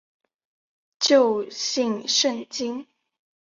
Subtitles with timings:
[0.99, 2.87] 旧姓胜津。